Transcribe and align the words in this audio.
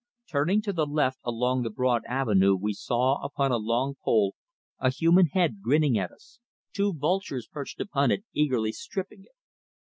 Turning 0.27 0.63
to 0.63 0.73
the 0.73 0.87
left 0.87 1.19
along 1.23 1.61
the 1.61 1.69
broad 1.69 2.03
avenue 2.07 2.55
we 2.55 2.73
saw 2.73 3.21
upon 3.23 3.51
a 3.51 3.57
long 3.57 3.93
pole 4.03 4.33
a 4.79 4.89
human 4.89 5.27
head 5.27 5.61
grinning 5.61 5.95
at 5.95 6.09
us, 6.11 6.39
two 6.73 6.91
vultures 6.91 7.45
perched 7.47 7.79
upon 7.79 8.09
it 8.09 8.23
eagerly 8.33 8.71
stripping 8.71 9.21
it. 9.21 9.35